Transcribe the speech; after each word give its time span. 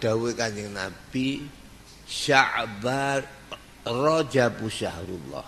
dawuh 0.00 0.32
Kanjeng 0.32 0.72
Nabi 0.72 1.44
Sya'ban 2.08 3.22
Rajabu 3.84 4.66
syahrullah. 4.66 5.46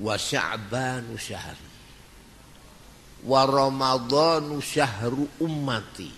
Wa 0.00 0.14
Sya'banu 0.16 1.16
syahri. 1.18 1.72
Wa 3.24 3.48
Ramadhanu 3.48 4.60
syahru 4.60 5.26
ummati. 5.40 6.12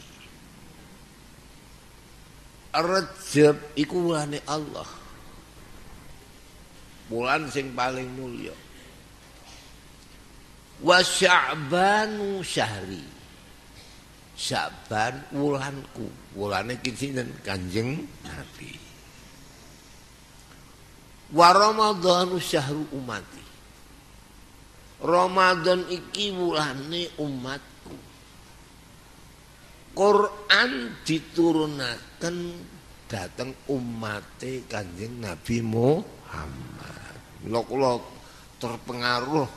Rajab 2.75 3.79
iku 3.79 4.11
wulane 4.11 4.43
Allah. 4.51 4.87
Bulan 7.07 7.47
sing 7.49 7.71
paling 7.73 8.11
mulya 8.19 8.55
wa 10.83 10.99
Sya'banu 10.99 12.43
syahri 12.43 13.14
Syaban 14.35 15.31
wulanku 15.31 16.11
wulane 16.35 16.79
kinten 16.83 17.31
Kanjeng 17.47 18.03
Nabi 18.27 18.83
wa 21.35 21.51
Ramadhanu 21.55 22.39
syahru 22.43 22.87
ummati 22.95 23.45
Ramadan 25.05 25.85
iki 25.93 26.33
wulane 26.33 27.13
umatku. 27.21 27.93
Quran 29.95 30.97
diturunaken 31.05 32.37
dateng 33.07 33.53
umate 33.69 34.65
Kanjeng 34.65 35.21
Nabi 35.21 35.61
Muhammad. 35.61 37.17
Kula 37.45 38.01
terpengaruh 38.57 39.51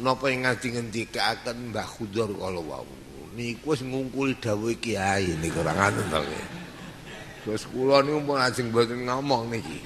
napa 0.00 0.24
ing 0.32 0.48
ngadi-ngendikaken 0.48 1.68
Mbah 1.68 1.88
Khudur 1.92 2.32
kala 2.40 2.64
wau. 2.64 2.88
Niku 3.32 3.72
wis 3.72 3.80
ngungkuli 3.80 4.36
dawuh 4.36 4.76
kiai 4.76 5.32
niku 5.40 5.64
ora 5.64 5.72
ngoten 5.72 6.06
to. 6.12 6.20
Terus 7.42 7.64
kula 7.72 8.04
niku 8.04 8.20
pun 8.28 8.38
ajeng 8.38 8.68
mboten 8.68 9.08
ngomong 9.08 9.48
niki. 9.48 9.80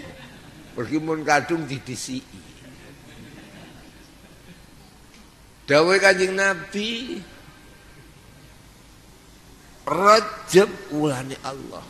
Pergi 0.75 0.99
mun 0.99 1.23
kadung 1.23 1.65
didisiki. 1.65 2.47
Dawai 5.67 5.99
kanjeng 5.99 6.39
Nabi 6.39 7.19
Rajab 9.83 10.71
ulani 10.95 11.35
Allah 11.43 11.83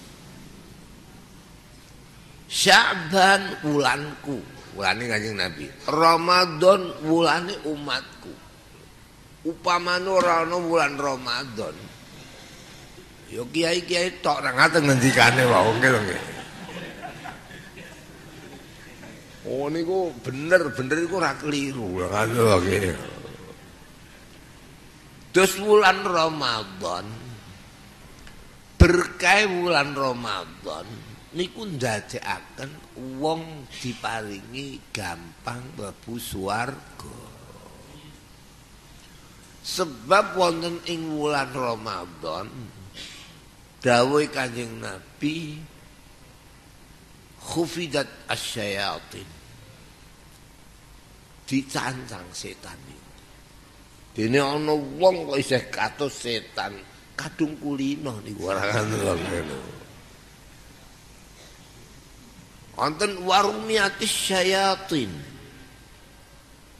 Syaban 2.49 3.61
ulanku 3.69 4.41
Ulani 4.81 5.05
kanjeng 5.13 5.37
Nabi 5.37 5.69
Ramadan 5.93 6.89
ulani 7.05 7.53
umatku 7.69 8.33
Upamanu 9.47 10.19
rano 10.19 10.59
bulan 10.59 10.99
Ramadan 10.99 11.77
Yo 13.27 13.43
kiai-kiai 13.51 14.23
tok 14.23 14.39
nang 14.39 14.55
ngaten 14.55 14.87
ngendikane 14.87 15.43
wae 15.51 15.71
nggih 15.83 15.93
nggih. 15.99 16.23
Oh 19.51 19.67
niku 19.67 20.15
bener, 20.23 20.71
bener 20.71 20.97
iku 21.03 21.19
ora 21.19 21.35
keliru 21.35 22.07
nggih. 22.07 22.95
Terus 25.35 25.59
bulan 25.59 26.07
Ramadan 26.07 27.07
berkah 28.79 29.43
bulan 29.51 29.91
Ramadan 29.99 30.87
niku 31.35 31.67
ndadekaken 31.67 32.71
wong 33.19 33.67
diparingi 33.83 34.95
gampang 34.95 35.75
mlebu 35.75 36.15
swarga. 36.15 37.36
Sebab 39.67 40.39
wonten 40.39 40.79
ing 40.87 41.11
wulan 41.11 41.51
Ramadan 41.51 42.47
dawuh 43.83 44.23
Kanjeng 44.31 44.79
Nabi 44.79 45.59
khufidat 47.43 48.07
asyayatin 48.31 49.27
dicancang 51.47 52.31
setan 52.31 52.79
itu. 52.87 53.15
Dene 54.15 54.39
ana 54.39 54.75
wong 54.75 55.35
kok 55.35 55.39
isih 55.39 55.65
katus 55.67 56.15
setan 56.15 56.79
kadung 57.19 57.59
kulino 57.59 58.23
niku 58.23 58.55
ora 58.55 58.71
ngono. 58.71 59.59
Wonten 62.79 63.13
warumiatis 63.27 64.15
syayatin. 64.15 65.11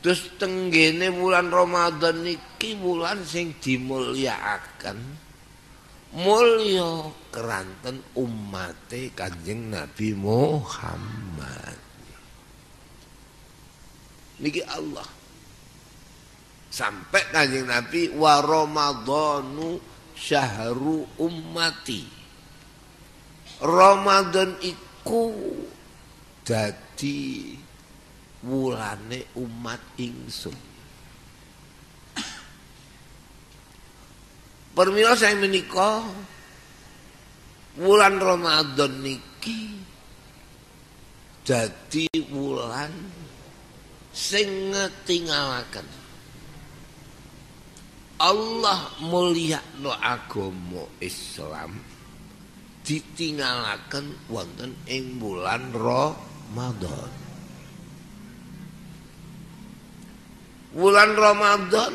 Terus 0.07 0.39
tenggene 0.39 1.11
bulan 1.11 1.51
Ramadan 1.51 2.23
niki 2.23 2.79
bulan 2.79 3.27
sing 3.27 3.59
dimulyakaken. 3.59 5.03
Mulya 6.15 7.11
keranten 7.35 8.07
umate 8.15 9.11
Kanjeng 9.19 9.67
Nabi 9.67 10.15
Muhammad. 10.15 11.75
Niki 14.39 14.63
Allah. 14.63 15.11
Sampai 16.71 17.27
Kanjeng 17.35 17.67
Nabi 17.67 18.07
wa 18.15 18.39
Ramadhanu 18.39 19.83
syahru 20.15 21.03
ummati. 21.19 22.07
Ramadan 23.59 24.55
iku 24.63 25.35
dadi 26.47 27.59
wulane 28.45 29.33
umat 29.39 29.81
ingsun. 29.97 30.57
Permila 34.77 35.17
saya 35.17 35.33
menikah 35.41 36.05
wulan 37.81 38.21
Ramadan 38.21 38.93
niki 39.01 39.73
dadi 41.49 42.05
wulan 42.29 42.93
sing 44.13 44.73
ngetingalaken 44.73 45.89
Allah 48.17 48.97
mulia 49.05 49.61
no 49.81 49.93
agama 49.93 50.89
Islam 51.05 51.77
ditinggalaken 52.81 54.29
wonten 54.33 54.73
ing 54.89 55.21
bulan 55.21 55.69
Ramadan. 55.73 57.26
Bulan 60.77 61.17
Ramadan. 61.17 61.95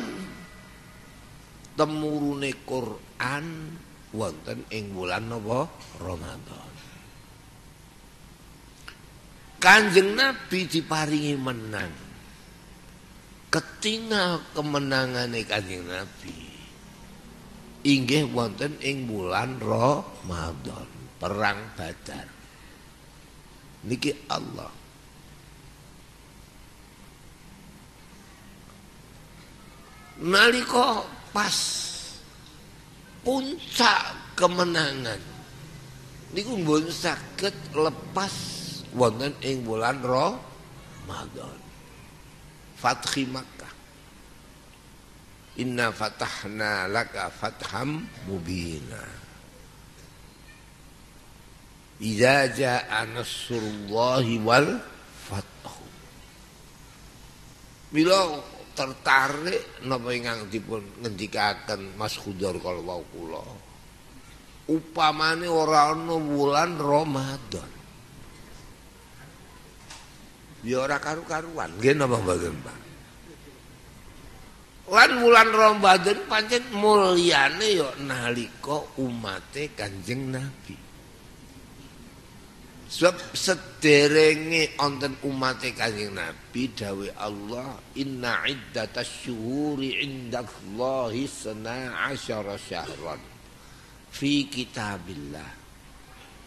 Temurune 1.78 2.50
Quran 2.66 3.46
wonten 4.10 4.66
ing 4.74 4.90
bulan 4.90 5.30
napa 5.30 5.70
Ramadan. 6.02 6.72
Kanjeng 9.62 10.18
Nabi 10.18 10.66
diparingi 10.66 11.38
menang. 11.38 11.94
Ketingal 13.54 14.42
kemenangane 14.50 15.46
Kanjeng 15.46 15.86
Nabi. 15.86 16.50
Inggih 17.86 18.26
wonten 18.34 18.82
ing 18.82 19.06
bulan 19.06 19.62
Ramadan. 19.62 20.90
Perang 21.22 21.70
Badar. 21.78 22.26
Niki 23.86 24.10
Allah 24.26 24.81
nalika 30.22 31.02
pas 31.34 31.58
puncak 33.26 34.14
kemenangan 34.38 35.18
niku 36.30 36.54
mboten 36.56 36.94
saged 36.94 37.54
lepas 37.74 38.34
wonten 38.94 39.34
ing 39.42 39.66
bulan 39.66 39.98
Ramadan 40.00 41.62
Fathi 42.82 43.22
Makkah. 43.30 43.70
Inna 45.62 45.94
fatahna 45.94 46.90
laka 46.90 47.30
fatham 47.30 48.10
mubina. 48.26 49.06
Idza 52.02 52.50
jaa 52.50 53.06
nasrullahi 53.06 54.42
wal 54.42 54.82
fathu. 55.14 55.86
Mila 57.94 58.42
tertarik 58.72 59.84
napa 59.86 60.08
ingkang 60.12 60.48
dipun 60.48 60.82
ngendikaken 61.04 61.96
Mas 61.96 62.16
Khudar 62.16 62.56
kala 62.58 63.00
kula. 63.12 63.44
Upamane 64.68 65.46
ora 65.50 65.92
ana 65.92 66.16
wulan 66.16 66.80
Ramadan. 66.80 67.82
ya 70.62 70.86
ora 70.86 70.96
karu-karuan 71.02 71.74
nggih 71.78 71.94
napa 71.98 72.16
mboten 72.22 72.54
Pak 72.62 72.78
Lan 74.92 75.24
wulan 75.24 75.50
Ramadan 75.54 76.18
pancen 76.26 76.64
mulyane 76.74 77.68
ya 77.80 77.90
nalika 78.02 78.82
umate 78.98 79.72
Kanjeng 79.72 80.34
Nabi 80.34 80.74
Sebab 82.92 83.32
sederenge 83.32 84.76
onten 84.76 85.16
umate 85.24 85.72
Kanjeng 85.72 86.12
Nabi 86.12 86.76
dawe 86.76 87.08
Allah 87.16 87.80
inna 87.96 88.44
iddatas 88.44 89.24
syuhuri 89.24 90.04
indallahi 90.04 91.24
sana 91.24 92.04
asyara 92.12 92.60
syahran 92.60 93.16
fi 94.12 94.44
kitabillah. 94.44 95.64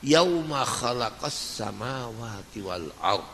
Yauma 0.06 0.62
khalaqas 0.62 1.58
samawati 1.58 2.62
wal 2.62 2.94
ard 3.02 3.26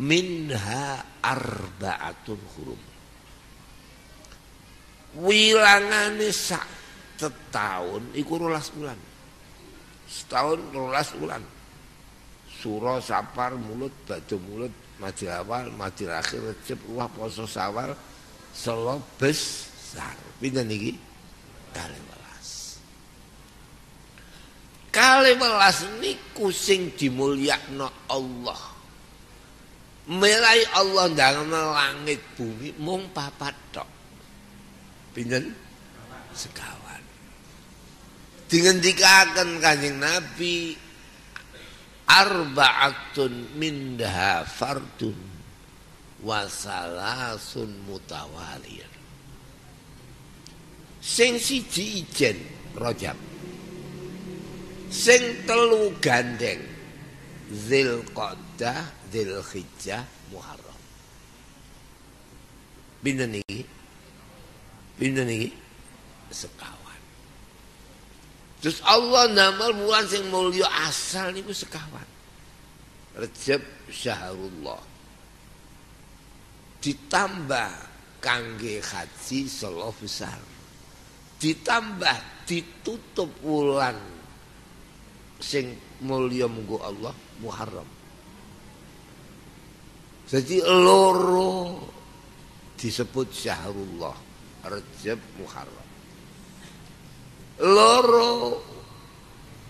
minha 0.00 1.04
arba'atun 1.20 2.40
hurum. 2.56 2.80
Wilangane 5.20 6.32
sak 6.32 6.64
setahun 7.20 8.16
iku 8.16 8.40
rolas 8.40 8.72
bulan 8.72 8.96
setahun 10.08 10.72
rolas 10.72 11.12
bulan 11.20 11.59
suro 12.60 13.00
sapar 13.00 13.56
mulut 13.56 13.92
baju 14.04 14.36
mulut 14.44 14.74
majil 15.00 15.32
awal 15.32 15.72
majil 15.72 16.12
akhir 16.12 16.44
recep 16.44 16.76
ruah 16.92 17.08
poso 17.08 17.48
sawal 17.48 17.96
selo 18.52 19.00
besar 19.16 20.12
pindah 20.44 20.60
niki 20.68 20.92
kali 21.72 21.96
welas 22.12 22.76
kali 24.92 25.32
welas 25.40 25.88
niku 26.04 26.52
sing 26.52 26.92
dimulyakno 26.92 27.88
Allah 28.12 28.70
Melai 30.10 30.66
Allah 30.74 31.06
ndang 31.06 31.46
langit 31.54 32.18
bumi 32.34 32.74
mung 32.82 33.14
papat 33.14 33.54
tok. 33.70 33.86
Pinten? 35.14 35.54
Sekawan. 36.34 37.02
Dingendikaken 38.50 39.62
Kanjeng 39.62 40.02
Nabi 40.02 40.74
arba'atun 42.10 43.54
minha 43.54 44.42
fardun 44.42 45.14
wa 46.26 46.42
salasun 46.50 47.70
mutawaliyan. 47.86 48.90
Sing 50.98 51.38
siji 51.38 52.02
ijen 52.04 52.36
Rajab. 52.74 53.16
Sing 54.90 55.46
telu 55.46 55.94
gandeng 56.02 56.60
Zilqa'dah, 57.50 59.10
Zilhijjah, 59.10 60.06
Muharram. 60.30 60.80
Pinten 63.02 63.42
iki? 63.42 63.66
Pinten 64.94 65.26
iki? 65.26 65.50
Sekawan. 66.30 66.79
Terus 68.60 68.84
Allah 68.84 69.24
namal 69.32 69.72
bulan 69.72 70.04
sing 70.04 70.28
mulya 70.28 70.68
asal 70.84 71.32
niku 71.32 71.48
sekawan. 71.56 72.04
Rejab 73.16 73.64
syahrullah. 73.88 74.80
Ditambah 76.80 77.70
kangge 78.20 78.84
haji 78.84 79.48
solo 79.48 79.88
besar. 79.96 80.36
Ditambah 81.40 82.44
ditutup 82.44 83.32
bulan 83.40 83.96
sing 85.40 85.72
mulya 86.04 86.44
munggu 86.44 86.76
Allah 86.84 87.16
Muharram. 87.40 87.88
Jadi 90.28 90.60
loro 90.60 91.80
disebut 92.76 93.28
syahrullah 93.32 94.16
Rejab 94.68 95.16
Muharram. 95.40 95.79
Loro 97.60 98.56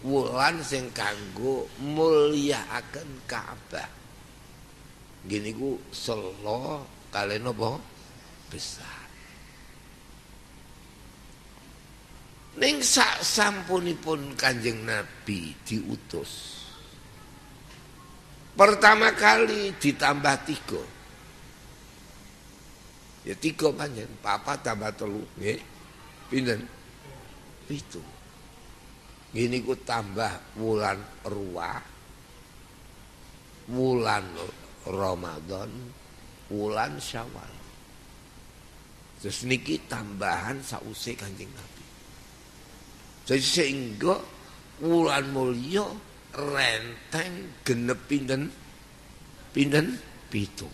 wulan 0.06 0.62
sing 0.62 0.94
kanggo 0.94 1.66
mulyakaken 1.82 3.10
Ka'bah. 3.26 3.90
Gini 5.26 5.52
ku 5.52 5.76
selo 5.92 6.86
kalian 7.12 7.50
apa? 7.50 7.70
Besar. 8.48 9.00
Ning 12.56 12.82
sak 12.82 13.22
sampunipun 13.22 14.34
Kanjeng 14.34 14.82
Nabi 14.82 15.54
diutus. 15.62 16.58
Pertama 18.56 19.14
kali 19.14 19.76
ditambah 19.78 20.36
tiga. 20.44 20.82
Ya 23.24 23.36
tiga 23.36 23.68
panjen, 23.70 24.08
papa 24.24 24.56
tambah 24.56 24.90
telu, 24.96 25.20
nggih. 25.36 25.60
Pinten? 26.32 26.79
Itu. 27.70 28.02
Gini 29.30 29.62
ku 29.62 29.78
tambah 29.78 30.58
wulan 30.58 30.98
ruah, 31.22 31.78
wulan 33.70 34.26
Ramadan, 34.90 35.70
wulan 36.50 36.98
Syawal. 36.98 37.52
Terus 39.22 39.46
niki 39.46 39.86
tambahan 39.86 40.58
sause 40.64 41.14
Kanjeng 41.14 41.52
Nabi. 41.52 41.84
Jadi 43.28 43.44
sehingga 43.44 44.18
wulan 44.82 45.30
mulya 45.30 45.86
renteng 46.34 47.62
genep 47.62 48.00
pinten 48.10 48.50
pinten 49.54 49.94
pitu. 50.26 50.66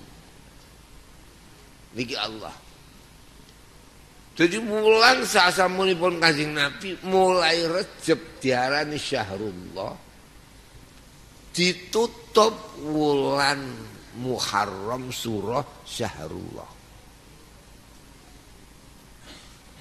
Niki 1.92 2.16
Allah 2.16 2.56
jadi 4.36 4.60
mulan 4.60 5.24
sasamunipun 5.24 6.20
Kanjeng 6.20 6.52
Nabi 6.52 6.92
mulai 7.08 7.64
Rejab 7.64 8.20
diarani 8.36 9.00
Syahrullah 9.00 9.96
ditutup 11.56 12.52
wulan 12.84 13.64
Muharram 14.20 15.08
surah 15.08 15.64
Syahrullah. 15.88 16.68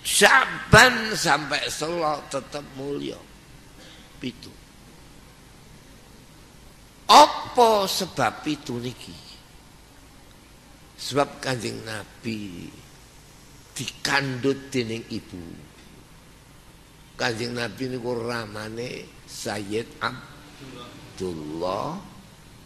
Syaban 0.05 1.11
sampai 1.15 1.67
selo 1.67 2.23
tetap 2.31 2.63
mulia. 2.79 3.19
Pitu. 4.19 4.51
Apa 7.11 7.87
sebab 7.87 8.43
itu 8.47 8.79
niki? 8.79 9.15
Sebab 10.95 11.43
Kanjeng 11.43 11.79
Nabi 11.83 12.71
dikandut 13.75 14.71
dening 14.71 15.03
ibu. 15.11 15.43
Kanjeng 17.15 17.55
Nabi 17.55 17.91
niku 17.91 18.11
ramane 18.15 19.07
Sayyid 19.23 19.87
Abdullah 20.03 21.99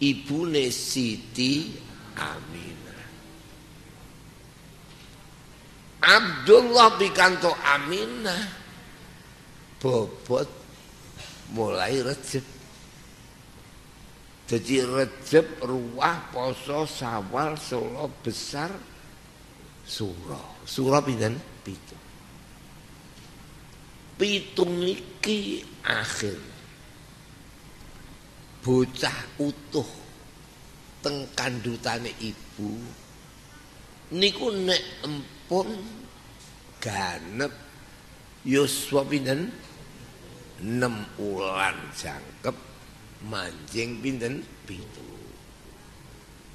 ibune 0.01 0.69
Siti 0.73 1.73
Aminah. 2.17 3.05
Abdullah 5.99 6.97
pikanto 6.97 7.53
Aminah 7.61 8.41
bobot 9.77 10.49
mulai 11.53 12.01
Rejab. 12.01 12.45
Jadi 14.49 14.81
Rejab 14.81 15.45
ruah 15.61 16.33
poso 16.33 16.89
sawal 16.89 17.53
solo 17.61 18.09
besar 18.25 18.73
surah. 19.89 20.45
Surah 20.69 21.01
pinten? 21.01 21.33
Pitu. 21.65 21.97
Pitung 24.21 24.85
niki 24.85 25.65
akhir. 25.81 26.37
Bocah 28.61 29.17
utuh 29.41 29.87
teng 31.01 31.25
kandutane 31.31 32.11
ibu 32.19 32.75
niku 34.11 34.51
nek 34.51 34.83
empun 35.07 35.73
ganep 36.77 37.53
yuswa 38.45 39.01
pinten? 39.09 39.49
6 40.59 41.23
ulan 41.23 41.77
jangkep 41.95 42.55
manjing 43.31 44.03
pinten? 44.03 44.43
Pitu. 44.67 45.07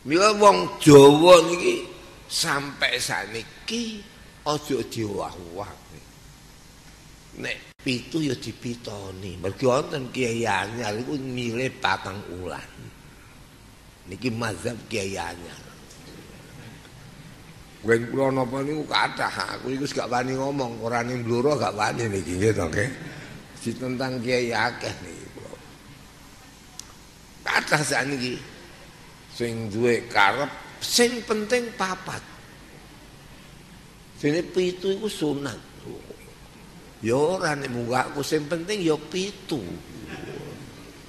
Mila 0.04 0.36
wong 0.36 0.76
Jawa 0.84 1.40
niki 1.48 1.93
sampai 2.34 2.98
saniki 2.98 4.02
aja 4.42 4.78
diwah-wah. 4.90 5.70
Nek 7.38 7.78
pitu 7.78 8.18
ya 8.26 8.34
dipitoni. 8.34 9.38
Mergo 9.38 9.70
wonten 9.70 10.10
Kiai 10.10 10.42
Anyar 10.42 10.98
iku 10.98 11.14
milih 11.14 11.70
patang 11.78 12.18
ulan. 12.42 12.70
Niki 14.10 14.34
mazhab 14.34 14.74
Kiai 14.90 15.14
Anyar. 15.14 15.62
Wen 17.84 18.08
kula 18.08 18.32
napa 18.32 18.64
niku 18.64 18.88
kathah 18.88 19.60
aku 19.60 19.76
iku 19.76 19.84
gak 19.84 20.08
wani 20.08 20.32
ngomong, 20.40 20.80
ora 20.80 21.04
ning 21.04 21.20
bluro 21.20 21.52
gak 21.60 21.76
wani 21.76 22.08
niki 22.08 22.40
nggih 22.40 22.52
to 22.56 22.66
nggih. 22.66 22.90
Si 23.62 23.70
tentang 23.78 24.18
Kiai 24.18 24.50
akeh 24.50 24.94
niki. 25.06 25.22
Kathah 27.44 27.82
saniki 27.84 28.40
sing 29.34 29.68
duwe 29.68 30.06
karep 30.08 30.63
sing 30.84 31.24
penting 31.24 31.72
papat. 31.80 32.20
Sini 34.20 34.44
pitu 34.44 34.92
itu 34.92 35.08
sunat. 35.08 35.56
Ya 37.00 37.16
ora 37.16 37.56
nek 37.56 37.72
aku 37.72 38.20
sing 38.20 38.44
penting 38.44 38.84
ya 38.84 38.96
pitu. 38.96 39.60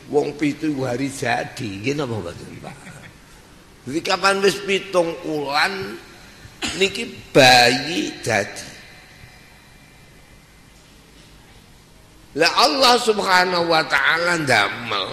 Wong 0.07 0.37
pitu 0.39 0.71
iku 0.71 0.85
hari 0.85 1.09
jadi, 1.09 1.65
ngene 1.81 2.05
apa 2.05 2.13
mboten, 2.13 2.61
Pak? 2.61 2.75
Jadi 3.89 3.99
kapan 4.05 4.37
wis 4.41 4.57
pitung 4.61 5.09
ulan 5.25 5.97
niki 6.77 7.09
bayi 7.33 8.13
jadi. 8.21 8.69
Lah 12.35 12.51
Allah 12.53 12.99
Subhanahu 12.99 13.71
wa 13.71 13.81
taala 13.87 14.41
ndamel 14.41 15.07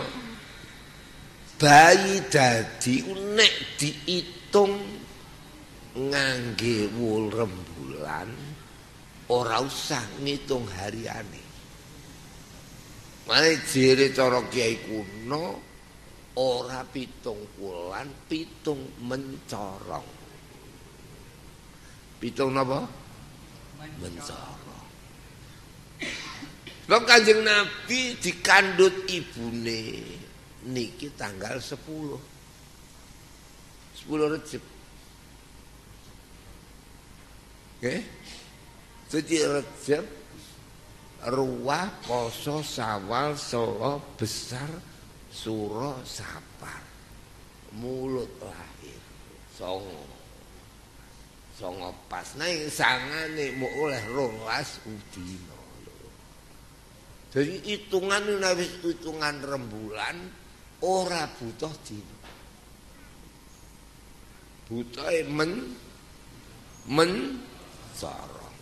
bayi 1.61 2.19
dadi 2.27 3.07
nek 3.39 3.79
diitung 4.53 4.77
ngangge 5.97 6.93
wul 7.01 7.33
rembulan 7.33 8.29
ora 9.33 9.65
usah 9.65 10.05
ngitung 10.21 10.69
hariane. 10.69 11.41
Mane 13.25 13.65
jere 13.65 14.13
cara 14.13 14.45
kiai 14.53 14.77
kuno 14.85 15.57
ora 16.37 16.85
pitung 16.85 17.41
wulan, 17.57 18.13
pitung 18.29 18.93
mencorong. 19.01 20.09
Pitung 22.21 22.53
napa? 22.53 22.85
Mencorong. 24.05 24.85
Sebab 26.85 27.03
kanjeng 27.09 27.41
Nabi 27.41 28.21
dikandut 28.21 29.09
ibune 29.09 30.13
niki 30.69 31.09
tanggal 31.17 31.57
10. 31.57 32.32
10 34.09 34.33
Recep. 34.33 34.63
Oke. 37.79 37.95
Suci 39.11 39.37
Recep 39.45 40.05
ruah 41.23 41.87
poso 42.03 42.67
sawal 42.67 43.39
solo 43.39 44.03
besar 44.19 44.67
suro 45.31 46.03
sapar 46.03 46.83
mulut 47.79 48.27
lahir 48.43 48.99
songo 49.55 50.03
songo 51.55 51.95
pas 52.11 52.27
nah 52.35 52.51
sangane 52.67 53.55
mau 53.55 53.71
oleh 53.87 54.03
rolas 54.11 54.83
udino 54.83 55.63
Jadi 57.33 57.65
hitungan 57.65 58.29
ini 58.29 58.67
hitungan 58.85 59.41
rembulan 59.41 60.21
ora 60.85 61.25
butuh 61.33 61.73
dino. 61.81 62.22
Butuh 64.73 65.29
men 65.29 65.77
men 66.89 67.37
sorong. 67.93 68.57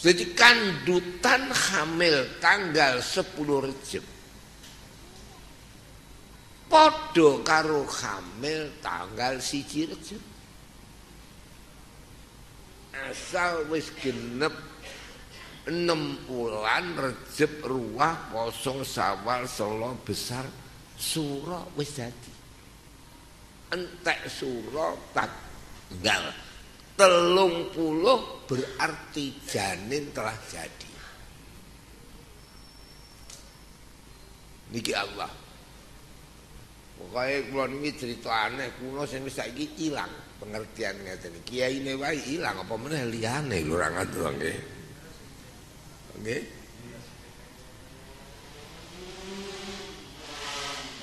Jadi 0.00 0.32
kandutan 0.32 1.52
hamil 1.52 2.24
tanggal 2.40 3.04
10 3.04 3.36
Rejab. 3.68 4.04
Podo 6.72 7.44
karo 7.44 7.84
hamil 7.84 8.72
tanggal 8.80 9.36
1 9.44 9.92
Rejab. 9.92 10.22
Asal 12.96 13.68
wis 13.68 13.92
genep 14.00 14.56
enam 15.68 16.16
bulan 16.24 16.96
rejeb 16.96 17.60
ruah 17.60 18.32
kosong 18.32 18.88
sawal 18.88 19.44
solo 19.44 20.00
besar 20.00 20.48
suro 20.96 21.70
wis 21.78 21.92
jadi 21.94 22.31
entek 23.72 24.28
suro 24.28 25.10
tanggal 25.16 26.24
telung 26.92 27.72
puluh 27.72 28.44
berarti 28.44 29.32
janin 29.48 30.12
telah 30.12 30.36
jadi. 30.46 30.92
Niki 34.72 34.92
Allah. 34.96 35.28
Pokoknya 36.96 37.36
kalau 37.50 37.66
ini 37.76 37.90
cerita 37.98 38.30
aneh 38.30 38.72
kuno 38.78 39.02
saya 39.04 39.20
bisa 39.24 39.44
hilang 39.50 40.12
pengertian 40.38 40.96
ngeten. 41.02 41.34
Kiai 41.44 41.82
ini 41.82 41.92
wae 41.98 42.16
hilang 42.16 42.62
apa 42.62 42.74
mana 42.78 43.04
liane 43.04 43.58
kurang 43.66 43.98
atuh 43.98 44.32
nggih 44.32 44.58
Nggih. 46.22 46.61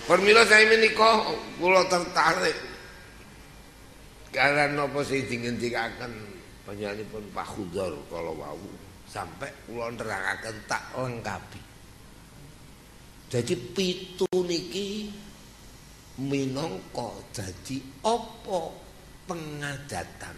Permila 0.09 0.41
saya 0.41 0.65
menika 0.65 1.21
kula 1.61 1.85
tertarik 1.85 2.57
karena 4.33 4.65
napa 4.73 5.05
sing 5.05 5.21
dingendikaken 5.29 6.09
panjenenganipun 6.65 7.29
Pak 7.29 7.45
Khudar 7.53 7.93
kala 8.09 8.33
wau 8.33 8.57
sampai 9.05 9.53
kula 9.69 9.93
nerangaken 9.93 10.65
tak 10.65 10.81
lengkapi. 10.97 11.61
Jadi 13.29 13.53
pitu 13.53 14.25
niki 14.33 15.13
minangka 16.17 17.13
dadi 17.29 17.77
apa 18.01 18.61
pengadatan 19.29 20.37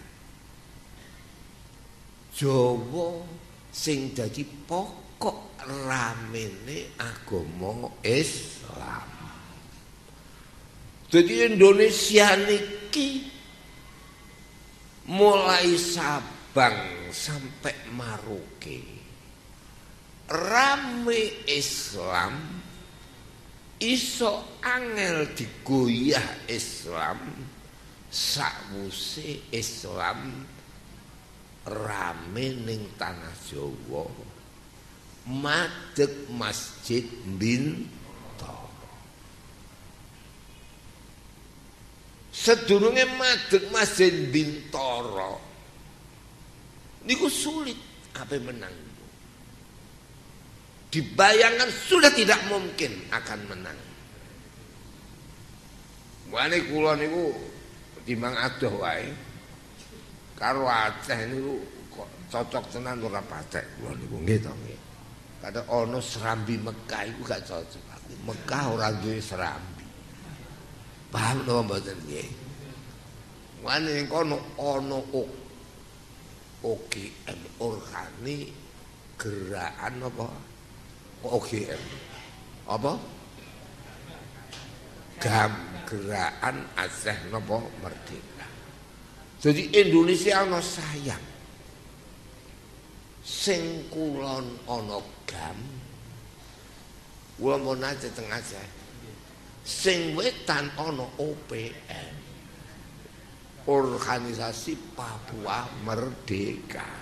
Jawa 2.35 3.23
sing 3.71 4.11
dadi 4.11 4.43
pokok 4.67 5.63
ramene 5.63 6.91
agama 6.99 7.87
Islam. 8.03 9.20
Jadi 11.11 11.43
Indonesia 11.43 12.39
niki 12.39 13.27
mulai 15.11 15.75
Sabang 15.75 17.11
sampai 17.11 17.75
Maroke. 17.91 18.79
Rame 20.31 21.43
Islam 21.51 22.63
iso 23.83 24.55
angel 24.63 25.35
digoyah 25.35 26.47
Islam 26.47 27.19
sakwuse 28.07 29.51
Islam 29.51 30.47
rame 31.67 32.47
ning 32.55 32.87
tanah 32.95 33.35
Jawa. 33.51 34.07
Madeg 35.27 36.31
masjid 36.31 37.03
Bintoro 37.35 38.00
sedurunge 42.31 43.05
madeg 43.19 43.67
masjid 43.69 44.11
Bintoro 44.31 45.39
niku 47.03 47.27
sulit 47.27 47.77
apa 48.15 48.39
menang 48.39 48.75
dibayangkan 50.91 51.69
sudah 51.71 52.11
tidak 52.11 52.39
mungkin 52.47 52.91
akan 53.11 53.39
menang 53.47 53.79
Wane 56.31 56.63
kula 56.71 56.95
niku 56.95 57.35
timbang 58.07 58.31
adoh 58.39 58.79
wae 58.79 59.11
karo 60.39 60.63
Aceh 60.63 61.27
niku 61.27 61.59
kok 61.91 62.07
cocok 62.31 62.71
tenan 62.71 63.03
ora 63.03 63.19
patek 63.19 63.67
kula 63.75 63.91
niku 63.99 64.15
nggih 64.23 64.39
to 64.39 64.51
nggih. 64.63 64.79
Kadang 65.43 65.67
ana 65.67 65.99
serambi 65.99 66.55
Mekah 66.55 67.03
iku 67.11 67.21
gak 67.27 67.43
cocok. 67.43 67.83
Mekah 68.23 68.63
ora 68.71 68.93
duwe 68.95 69.19
serambi. 69.19 69.80
Paham 71.11 71.43
to 71.43 71.59
mboten 71.59 71.99
nggih? 72.07 72.27
Wane 73.61 73.91
ning 73.91 74.07
kono 74.07 74.39
ana 74.55 74.97
OGM 76.63 77.39
organi 77.59 78.47
gerakan 79.19 80.07
apa? 80.07 80.27
OGM. 81.27 81.83
Apa? 82.65 82.93
Gam 85.21 85.51
gerakan 85.85 86.57
Aceh 86.79 87.17
napa 87.29 87.59
merdeka. 87.83 88.47
Jadi 89.43 89.73
Indonesia 89.75 90.47
ana 90.47 90.63
sayang. 90.63 91.21
Sing 93.21 93.85
kulon 93.91 94.57
ana 94.65 94.97
gam. 95.27 95.57
Mun 97.41 97.81
aja 97.81 98.09
tengah 98.13 98.37
aja. 98.37 98.61
Sing 99.61 100.17
wetan 100.17 100.69
ana 100.77 101.05
OPM. 101.17 102.13
Organisasi 103.69 104.97
Papua 104.97 105.69
Merdeka. 105.85 107.01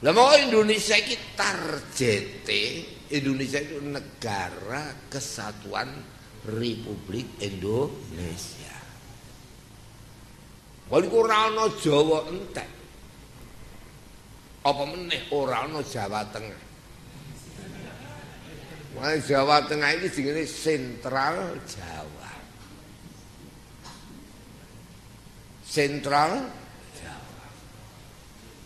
Lah 0.00 0.16
mau 0.16 0.32
Indonesia 0.32 0.96
iki 0.96 1.36
targete 1.36 2.62
Indonesia 3.12 3.60
itu 3.60 3.84
negara 3.84 4.96
kesatuan 5.12 5.92
Republik 6.48 7.36
Indonesia. 7.36 8.80
Walau 10.88 11.20
ora 11.20 11.52
ana 11.52 11.68
Jawa 11.76 12.32
entek. 12.32 12.70
Apa 14.64 14.82
meneh 14.88 15.28
ora 15.36 15.68
ana 15.68 15.84
Jawa 15.84 16.24
Tengah. 16.32 16.69
Wah 18.98 19.14
Jawa 19.22 19.62
Tengah 19.70 19.94
ini 19.94 20.10
jenenge 20.10 20.50
sentral 20.50 21.62
Jawa. 21.62 22.32
Sentral 25.62 26.50
Jawa. 26.98 27.46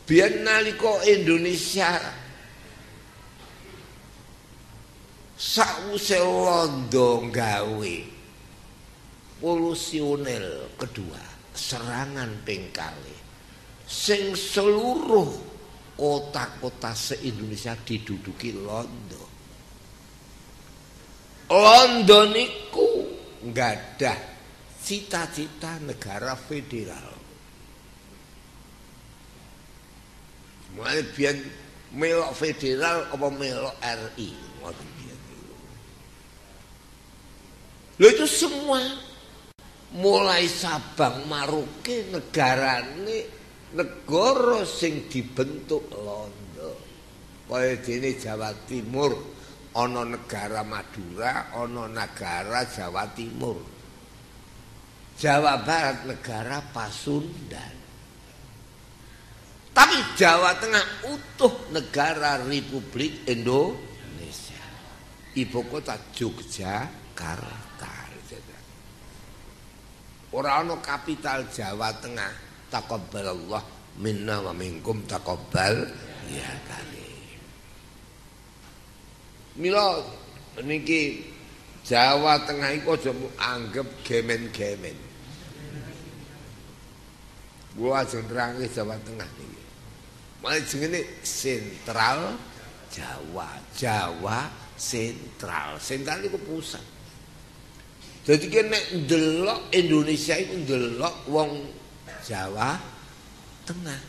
Biar 0.09 0.33
nalika 0.41 1.05
Indonesia 1.05 2.01
sakwuse 5.35 6.17
londo 6.25 7.29
gawe 7.29 7.97
polusionel 9.45 10.73
kedua 10.81 11.21
serangan 11.53 12.33
pengkali 12.49 13.13
sing 13.85 14.33
seluruh 14.33 15.29
kota-kota 16.01 16.97
se-Indonesia 16.97 17.77
diduduki 17.77 18.57
Londo. 18.57 19.34
Londo 21.55 22.27
niku 22.35 23.07
nggak 23.47 23.71
ada 23.71 24.19
cita-cita 24.83 25.79
negara 25.87 26.35
federal. 26.35 27.15
Mulai 30.75 31.07
biar 31.15 31.35
melok 31.95 32.35
federal 32.35 33.07
apa 33.07 33.29
melok 33.31 33.77
RI. 33.79 34.31
Lo 38.03 38.07
itu 38.11 38.27
semua 38.27 38.83
mulai 39.95 40.51
Sabang 40.51 41.31
Maroke 41.31 42.11
negara 42.11 42.83
ini 42.83 43.23
negara 43.79 44.67
sing 44.67 45.07
dibentuk 45.07 45.87
londo 45.95 46.75
kaya 47.47 47.79
dene 47.79 48.19
Jawa 48.19 48.51
Timur 48.67 49.34
ana 49.75 50.07
negara 50.07 50.63
Madura 50.63 51.51
ana 51.51 51.91
negara 51.91 52.63
Jawa 52.65 53.11
Timur. 53.11 53.59
Jawa 55.19 55.63
Barat 55.63 56.07
negara 56.07 56.63
Pasundan. 56.71 57.75
Tapi 59.75 59.99
Jawa 60.15 60.55
Tengah 60.63 60.87
utuh 61.11 61.75
negara 61.75 62.39
Republik 62.47 63.27
Indonesia. 63.27 64.63
Ibu 65.35 65.61
kota 65.67 65.99
Yogyakarta. 66.15 68.07
Orang 70.35 70.83
kapital 70.83 71.47
Jawa 71.51 71.95
Tengah. 71.99 72.43
Taqabbalallah 72.71 73.63
minna 74.03 74.43
wa 74.43 74.51
minkum 74.51 75.07
taqabbal. 75.07 75.87
Ya 76.27 76.51
kali 76.67 76.94
Mila 79.55 80.03
niki 80.67 81.23
Jawa 81.85 82.43
Tengah 82.43 82.75
iku 82.81 82.97
aja 82.97 83.13
anggap 83.39 83.87
gemen-gemen. 84.03 84.97
Gua 87.77 88.03
ajeng 88.03 88.27
Jawa 88.31 88.97
Tengah 89.05 89.29
niki. 89.39 89.63
Mulai 90.43 90.65
jenenge 90.65 91.01
sentral 91.23 92.35
Jawa, 92.91 93.49
Jawa 93.77 94.49
sentral. 94.75 95.77
Sentral 95.79 96.25
iku 96.25 96.39
pusat. 96.41 96.83
Jadi 98.25 98.49
kene 98.49 98.79
ndelok 99.05 99.69
Indonesia 99.77 100.35
iku 100.41 100.55
ndelok 100.65 101.15
wong 101.29 101.51
Jawa 102.25 102.81
Tengah. 103.69 104.01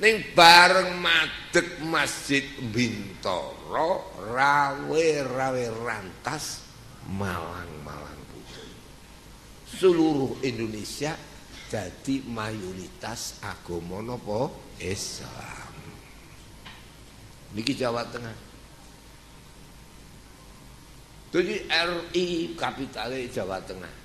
Ning 0.00 0.32
bareng 0.32 0.96
madeg 0.96 1.78
Masjid 1.84 2.42
Bintoro 2.72 4.16
rawe-rawe 4.32 5.64
rantas 5.84 6.69
malang-malang 7.10 8.22
putih. 8.30 8.70
Seluruh 9.66 10.38
Indonesia 10.46 11.18
jadi 11.66 12.22
mayoritas 12.26 13.42
agama 13.42 13.98
napa 14.02 14.54
Islam. 14.78 15.74
Niki 17.54 17.74
Jawa 17.74 18.06
Tengah. 18.06 18.34
Jadi 21.30 21.66
RI 21.66 22.54
kapitalnya 22.58 23.26
Jawa 23.30 23.58
Tengah. 23.62 24.00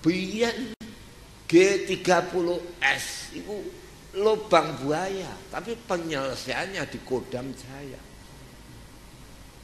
biyen 0.00 0.72
G30S 1.50 3.36
itu 3.36 3.56
lubang 4.16 4.74
buaya, 4.82 5.30
tapi 5.50 5.74
penyelesaiannya 5.74 6.82
di 6.88 6.98
Kodam 7.02 7.50
Jaya. 7.54 8.00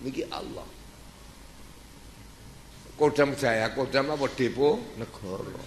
Niki 0.02 0.26
Allah. 0.28 0.75
Kodam 2.96 3.36
Jaya, 3.36 3.70
Kodam 3.76 4.16
apa 4.16 4.26
depo 4.32 4.80
negara. 4.96 5.60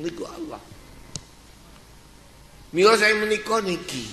Niku 0.00 0.24
Allah. 0.28 0.60
Mila 2.70 2.94
saya 2.94 3.16
menika 3.16 3.58
niki. 3.64 4.06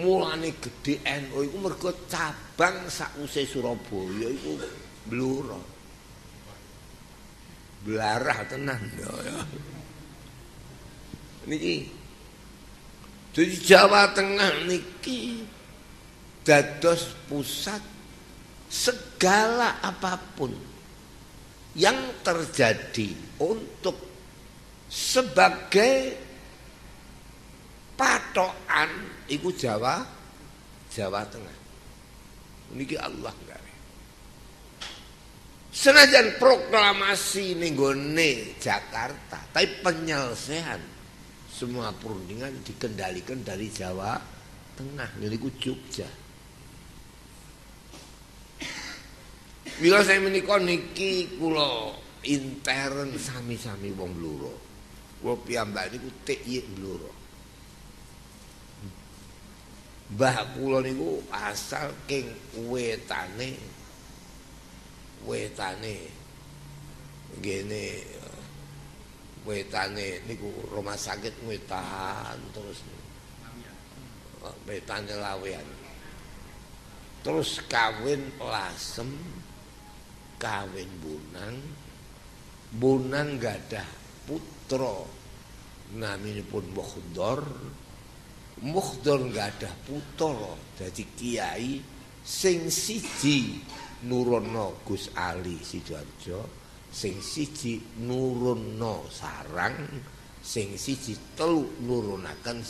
Mulane 0.00 0.52
gede 0.60 1.00
NU 1.04 1.44
iku 1.44 1.56
mergo 1.60 1.90
cabang 2.08 2.88
sakuse 2.88 3.44
Surabaya 3.48 4.28
iku 4.28 4.52
bluro. 5.08 5.78
belarah 7.88 8.42
tenan 8.50 8.82
ya. 8.98 9.38
Niki 11.46 11.88
di 13.32 13.54
Jawa 13.62 14.10
Tengah 14.12 14.66
niki 14.66 15.46
dados 16.42 17.14
pusat 17.30 17.80
segala 18.68 19.80
apa 19.80 20.20
pun 20.36 20.52
yang 21.76 21.96
terjadi 22.20 23.40
untuk 23.40 23.96
sebagai 24.88 26.16
patokan 27.96 28.90
iku 29.28 29.52
Jawa 29.52 30.04
Jawa 30.88 31.24
Tengah. 31.28 31.56
Niki 32.68 32.96
Allah 33.00 33.32
Senajan 35.78 36.42
proklamasi 36.42 37.54
ninggone 37.54 38.58
Jakarta, 38.58 39.38
tapi 39.54 39.78
penyelesaian 39.78 40.82
semua 41.46 41.94
perundingan 41.94 42.50
dikendalikan 42.66 43.46
dari 43.46 43.70
Jawa 43.70 44.18
Tengah, 44.74 45.06
niku 45.22 45.46
Jogja. 45.54 46.10
Bila 49.78 50.02
saya 50.02 50.18
menikah 50.18 50.58
niki 50.58 51.38
kulo 51.38 51.94
intern 52.26 53.14
sami-sami 53.14 53.94
wong 53.94 54.10
bluro. 54.10 54.54
Kulo 55.22 55.38
piyambak 55.46 55.94
niku 55.94 56.10
TY 56.26 56.66
bluro. 56.74 57.14
Mbah 60.18 60.58
kulo 60.58 60.82
niku 60.82 61.22
asal 61.30 61.94
king 62.10 62.26
wetane 62.66 63.54
wetane 65.22 66.10
ngene 67.38 67.84
wetane 69.46 70.26
niku 70.26 70.50
rumah 70.74 70.98
sakit 70.98 71.38
wetan 71.46 72.38
terus 72.50 72.82
wetane 74.66 75.12
lawean 75.14 75.66
terus 77.22 77.60
kawin 77.66 78.22
lasem 78.40 79.10
kawin 80.38 80.88
bunang 81.02 81.56
bunang 82.78 83.36
gadah 83.42 83.86
putra. 84.24 85.18
Naminipun 85.88 86.68
Mukhdor 86.76 87.40
Mukhdor 88.60 89.20
gadah 89.32 89.72
putra 89.88 90.52
dadi 90.76 91.04
kiai 91.16 91.80
sing 92.20 92.68
siji 92.68 93.56
nurono 94.04 94.84
Gus 94.84 95.08
Ali 95.16 95.56
Sidoarjo 95.64 96.44
sing 96.92 97.24
siji 97.24 97.80
nurono 98.04 99.08
sarang 99.08 99.80
sing 100.44 100.76
siji 100.76 101.16
telu 101.32 101.64
nurunaken 101.84 102.60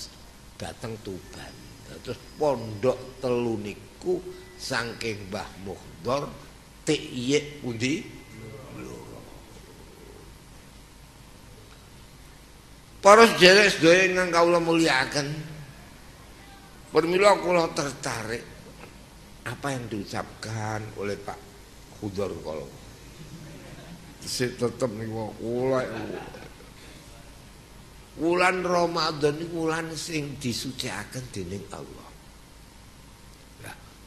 dateng 0.54 0.94
Tuban. 1.02 1.54
Terus 2.02 2.20
pondok 2.38 3.18
telu 3.18 3.58
niku 3.58 4.22
saking 4.58 5.26
Mbah 5.26 5.50
Muhdor 6.88 6.96
tiyek 6.96 7.44
pundi 7.60 7.94
Para 12.98 13.30
sedherek 13.30 13.78
sedaya 13.78 14.10
ingkang 14.10 14.34
kawula 14.34 14.58
mulyakaken. 14.58 15.30
Permila 16.90 17.38
kula 17.38 17.70
tertarik 17.70 18.42
apa 19.46 19.66
yang 19.70 19.86
diucapkan 19.86 20.82
oleh 20.98 21.14
Pak 21.14 21.38
Khudor 21.94 22.34
kalau 22.42 22.66
saya 24.18 24.50
tetap 24.50 24.90
nih 24.98 25.08
kula 25.08 25.80
Wulan 28.18 28.66
Ramadan 28.66 29.38
ini 29.38 29.46
wulan 29.54 29.94
sing 29.94 30.34
disuciakan 30.42 31.22
dening 31.30 31.62
Allah. 31.70 32.07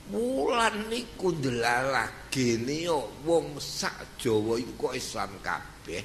Wulan 0.09 0.89
niku 0.89 1.29
ndelalake 1.31 2.57
yo 2.81 3.21
wong 3.21 3.61
sak 3.61 4.17
Jawa 4.17 4.57
iku 4.57 4.89
kok 4.89 4.97
Islam 4.97 5.31
kabeh. 5.45 6.03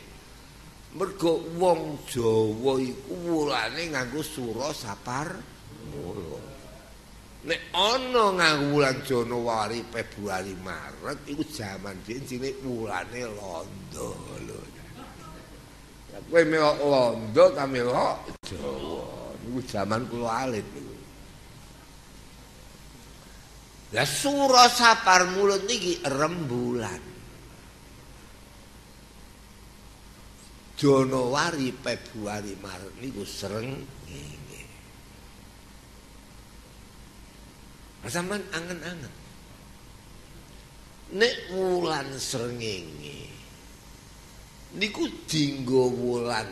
Mergo 1.00 1.40
wong 1.56 2.04
Jawa 2.04 2.76
iku 2.76 3.14
wulane 3.24 3.82
nganggo 3.96 4.20
sura 4.20 4.70
sapar. 4.76 5.32
Nek 7.46 7.60
ana 7.72 8.24
nganggo 8.36 8.66
wulan 8.76 9.00
Januari, 9.06 9.80
Februari, 9.88 10.52
Maret 10.60 11.24
iku 11.30 11.42
jaman 11.48 11.96
biyen 12.04 12.22
jenenge 12.28 12.60
wulane 12.68 13.22
londo 13.32 14.12
lho. 14.44 14.76
kowe 16.30 16.42
melok 16.48 16.78
londo 16.80 17.44
ta 17.52 17.64
melok 17.68 18.16
Jawa 18.48 19.04
niku 19.44 19.60
jaman 19.68 20.02
kula 20.08 20.48
alit 20.48 20.64
Ya 23.94 24.02
sura 24.02 24.66
sapar 24.66 25.30
mulut 25.30 25.62
niki 25.66 26.02
rembulan. 26.02 27.02
Januari 30.76 31.72
Februari 31.72 32.52
Maret 32.60 32.94
niku 33.00 33.24
sereng 33.24 33.72
ngene. 34.10 34.62
Sampeyan 38.06 38.44
angen-angen. 38.54 39.14
Nek 41.16 41.34
wulan 41.54 42.10
srengenge 42.18 43.36
niku 44.76 45.08
dinggo 45.24 45.88
wulan 45.88 46.50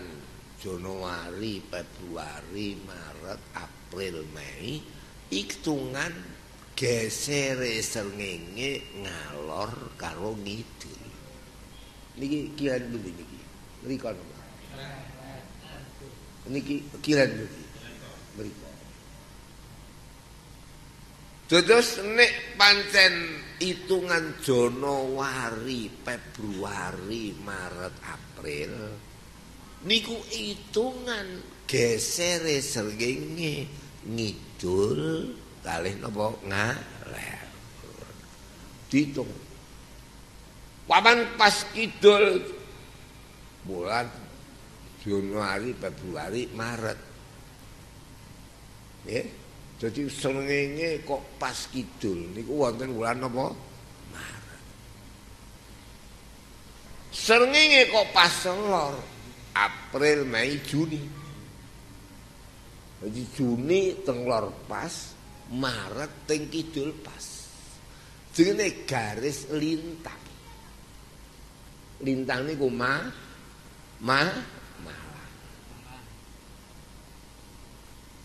Januari, 0.62 1.61
Februari, 1.61 2.79
Maret, 2.88 3.40
April, 3.53 4.25
Mei 4.33 4.81
hitungan 5.29 6.14
gesere 6.74 7.78
srengenge 7.82 8.82
ngalor 9.00 9.94
karo 9.98 10.34
ngidul. 10.42 11.02
Niki 12.18 12.54
kiran 12.58 12.82
dulu 12.90 13.10
niki. 13.10 13.40
Rikon. 13.87 14.16
Niki 16.50 16.76
kiran 17.02 17.30
dulu. 17.34 17.62
Mriko. 18.38 18.68
Terus 21.46 22.02
nek 22.02 22.58
pancen 22.58 23.14
hitungan 23.62 24.42
Januari, 24.42 25.87
Februari, 26.02 27.37
Maret, 27.38 27.94
April 28.02 28.74
niku 29.84 30.16
hitungan 30.32 31.44
gesere 31.68 32.60
srengenge 32.64 33.68
ngidul 34.08 35.32
kalih 35.64 35.96
napa 35.98 36.37
ngaleh. 36.44 37.40
Ditung. 38.92 39.33
Paman 40.85 41.40
pas 41.40 41.64
kidul 41.72 42.44
bulan 43.64 44.05
Januari, 45.00 45.72
Februari, 45.72 46.53
Maret. 46.53 47.00
Yeah. 49.09 49.29
Jadi 49.74 50.07
srengenge 50.09 51.03
kok 51.03 51.37
pas 51.37 51.68
kidul 51.68 52.33
niku 52.37 52.62
wonten 52.62 52.94
wulan 52.94 53.18
napa? 53.20 53.53
Maret. 54.12 54.62
Srengenge 57.11 57.90
kok 57.90 58.07
pas 58.12 58.33
lor 58.53 58.94
April, 59.55 60.27
Mei, 60.27 60.59
Juni. 60.66 60.98
Jadi 63.03 63.22
Juni 63.37 63.81
teng 64.03 64.27
lor 64.27 64.50
pas, 64.66 65.13
Maret 65.54 66.26
teng 66.26 66.50
kidul 66.50 66.90
pas. 66.98 67.26
Jenenge 68.34 68.82
garis 68.82 69.46
lintang. 69.54 70.22
Lintang 72.02 72.42
niku 72.44 72.66
ma 72.66 72.98
ma 74.02 74.20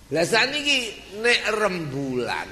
Lah 0.10 0.26
saniki 0.26 0.90
nek 1.22 1.42
rembulan 1.54 2.50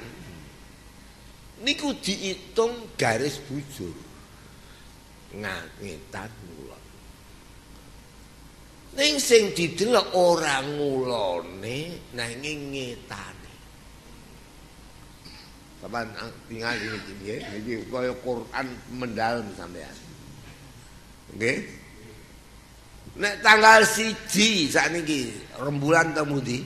niku 1.66 1.98
diitung 1.98 2.94
garis 2.94 3.42
bujur. 3.50 3.98
Ngangetan 5.34 6.30
ngulon. 6.46 6.84
Ning 8.94 9.18
sing 9.18 9.58
didelok 9.58 10.14
ora 10.14 10.62
ngulone 10.62 11.78
nanging 12.14 12.78
ngetane. 12.78 13.37
Sampeyan 15.88 16.12
tinggal 16.52 16.76
ini 16.76 17.00
nggih, 17.00 17.40
iki 17.64 17.74
kaya 17.88 18.12
Quran 18.20 18.68
mendalam 18.92 19.48
sampean. 19.56 19.96
Nggih. 21.32 21.64
Nek 23.16 23.40
tanggal 23.40 23.88
siji 23.88 24.68
sakniki 24.68 25.32
rembulan 25.56 26.12
temu 26.12 26.44
di 26.44 26.60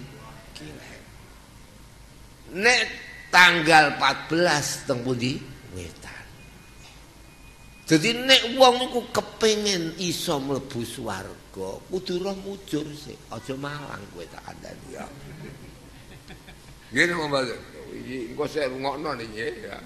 nek 2.57 2.81
tanggal 3.29 3.95
14 4.01 4.89
teng 4.89 5.05
pundi 5.05 5.37
wetan. 5.77 6.25
Dadi 7.85 8.09
nek 8.25 8.57
wong 8.57 8.89
iku 8.89 9.01
kepengin 9.13 10.01
iso 10.01 10.41
mlebu 10.41 10.81
swarga 10.81 11.69
kudu 11.93 12.25
roh 12.25 12.35
mujur 12.41 12.89
sih. 12.97 13.15
Aja 13.29 13.53
malang 13.53 14.01
kowe 14.17 14.25
tak 14.33 14.41
kandhani 14.49 14.97
ya. 14.97 15.05
Ngene 16.91 17.15
mbak 17.15 17.47
iki 17.91 18.33
engko 18.33 18.47
sik 18.47 18.71
rungokno 18.71 19.11
niki 19.19 19.43
ya 19.67 19.77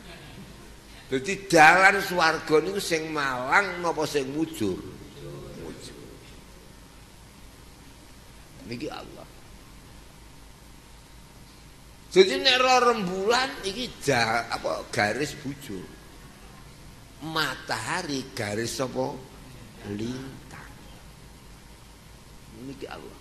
dadi 1.10 1.34
dalan 1.50 1.98
swarga 2.02 2.56
niku 2.62 2.82
sing 2.82 3.10
malang 3.10 3.82
napa 3.82 4.06
sing 4.06 4.30
mujur 4.34 4.78
mujur 5.62 6.00
niki 8.70 8.90
Allah 8.90 9.26
Jadi 12.16 12.40
nek 12.40 12.64
rembulan 12.64 13.52
iki 13.68 13.92
ja, 14.00 14.48
apa 14.48 14.88
garis 14.88 15.36
bujur. 15.36 15.84
Matahari 17.28 18.32
garis 18.32 18.80
apa 18.80 19.12
lintang. 19.92 20.72
Niki 22.64 22.88
Allah. 22.88 23.15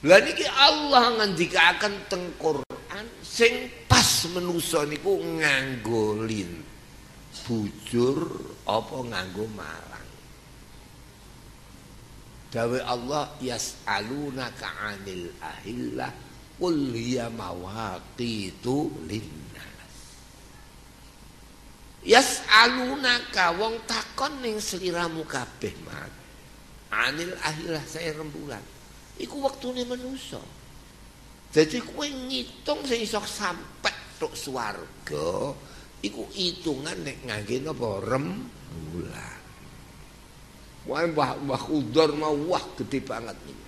Lah 0.00 0.16
niki 0.24 0.48
Allah 0.48 1.20
ngendikaken 1.20 2.08
teng 2.08 2.32
Quran 2.40 3.06
sing 3.20 3.68
pas 3.84 4.24
menusa 4.32 4.88
niku 4.88 5.20
nganggo 5.20 6.24
lin 6.24 6.64
bujur 7.44 8.20
apa 8.64 8.96
nganggo 8.96 9.44
malang. 9.52 10.08
Dawe 12.48 12.78
Allah 12.82 13.28
yas'alunaka 13.44 14.66
'anil 14.66 15.30
ahillah 15.38 16.10
Qul 16.60 16.92
hiya 16.92 17.32
mawaqitu 17.32 18.92
linnas. 19.08 19.96
Yas'alunaka 22.04 23.56
wong 23.56 23.80
takon 23.88 24.44
ning 24.44 24.60
sliramu 24.60 25.24
kabeh 25.24 25.72
mat. 25.84 26.12
anil 26.90 27.30
ahilah 27.38 27.86
saya 27.86 28.18
rembulan 28.18 28.62
iku 29.20 29.44
waktune 29.44 29.84
manusa 29.84 30.40
jadi 31.52 31.82
kowe 31.84 32.06
ngitung 32.08 32.80
sing 32.88 33.04
iso 33.04 33.20
sampe 33.22 33.92
tok 34.16 34.32
swarga 34.32 35.52
iku 36.00 36.24
hitungan 36.32 36.96
nek 37.04 37.28
ngangge 37.28 37.56
napa 37.60 38.00
rembulan 38.00 39.40
Wah, 40.88 41.04
mbah 41.04 41.36
mbah 41.44 41.60
Khudar 41.60 42.08
mau 42.16 42.32
wah 42.48 42.64
gede 42.80 43.04
banget 43.04 43.36
niku. 43.44 43.66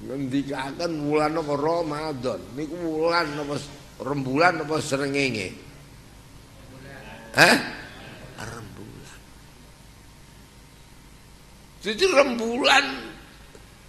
Ngendikaken 0.00 0.92
wulan 1.02 1.34
apa 1.36 1.54
Ramadan 1.58 2.40
niku 2.54 2.72
wulan 2.78 3.26
apa 3.36 3.58
rembulan 4.00 4.62
apa 4.62 4.74
srengenge? 4.78 5.50
Hah? 7.34 7.56
Rembulan. 8.38 9.20
Jadi 11.82 12.04
rembulan 12.06 12.86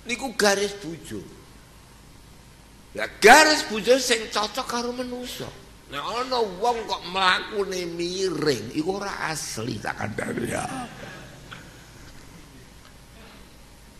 niku 0.06 0.34
garis 0.34 0.74
bujur. 0.82 1.24
Ya 2.92 3.08
garis 3.20 3.64
bujur 3.72 3.98
sing 4.02 4.28
cocok 4.34 4.68
karo 4.68 4.92
manusa. 4.92 5.48
Nek 5.92 6.00
ana 6.00 6.40
wong 6.40 6.88
kok 6.88 7.04
mlakune 7.12 7.84
miring, 8.00 8.72
iku 8.72 8.96
ora 9.04 9.28
asli 9.28 9.76
tak 9.76 10.00
kandhani 10.00 10.48
ya. 10.48 10.64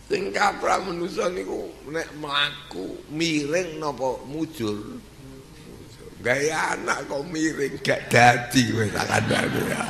Sing 0.08 0.32
kaprah 0.32 0.80
manusa 0.80 1.28
niku 1.28 1.68
nek 1.92 2.08
mlaku 2.16 2.96
miring 3.12 3.76
napa 3.76 4.24
mujur. 4.24 5.00
Gaya 6.24 6.78
anak 6.78 7.12
kok 7.12 7.28
miring 7.28 7.76
gak 7.84 8.08
dadi 8.08 8.72
kowe 8.72 8.88
tak 8.88 9.06
kandhani 9.12 9.62
ya. 9.68 9.84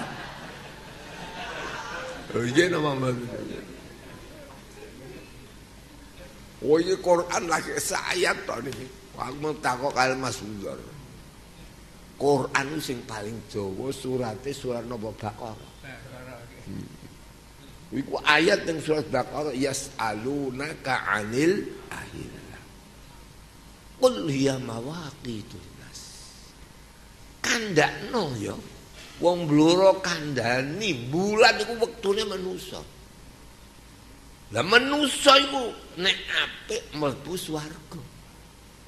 Oh 2.32 2.42
iya 2.42 2.64
nama 2.72 2.96
Oh 6.62 6.78
iya 6.78 6.94
Quran 6.98 7.42
lagi 7.50 7.74
sayat 7.74 8.46
to 8.46 8.54
niki. 8.62 8.86
Aku 9.18 9.36
mau 9.42 9.54
takok 9.58 9.92
kali 9.92 10.14
Mas 10.18 10.38
Guntur. 10.38 10.78
Quran 12.16 12.68
sing 12.78 13.02
paling 13.02 13.34
Jawa 13.50 13.90
surate 13.90 14.54
surat 14.54 14.86
napa 14.86 15.10
Baqarah. 15.10 15.72
Hmm. 16.62 16.86
Iku 17.92 18.14
ayat 18.22 18.62
yang 18.62 18.78
surat 18.78 19.10
Baqarah 19.10 19.50
yas'alunaka 19.52 21.02
'anil 21.02 21.66
ahillah. 21.90 22.62
Qul 23.98 24.30
hiya 24.30 24.62
mawaqitun 24.62 25.66
nas. 25.82 26.00
Kandakno 27.42 28.38
ya. 28.38 28.54
Wong 29.22 29.46
bluro 29.46 30.02
kandhani 30.02 31.10
bulan 31.10 31.58
iku 31.62 31.78
wektune 31.78 32.26
manusa. 32.26 32.82
Lah 34.52 34.64
manusa 34.64 35.32
iku 35.40 35.72
nek 35.96 36.16
apik 36.44 36.82
mlebu 36.96 37.32
swarga. 37.40 38.00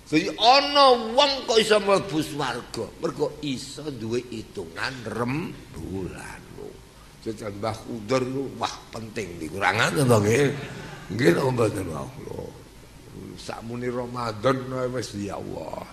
Jadi 0.05 0.29
ana 0.37 1.17
wong 1.17 1.49
kok 1.49 1.57
iso 1.57 1.81
mlebu 1.81 2.19
swarga, 2.21 2.85
mergo 3.01 3.41
iso 3.41 3.89
duwe 3.89 4.21
hitungan 4.29 4.93
rembulan. 5.09 6.45
Jajan 7.25 7.57
Mbah 7.57 7.89
Udur 7.89 8.21
wah 8.61 8.77
penting 8.93 9.41
dikurangan 9.41 9.97
to 9.97 10.05
nggih. 10.05 10.53
Nggih 11.17 11.33
mboten 11.57 11.89
Allah. 11.89 12.13
Sakmuni 13.41 13.89
Ramadan 13.89 14.69
wis 14.93 15.17
ya 15.17 15.41
Allah. 15.41 15.89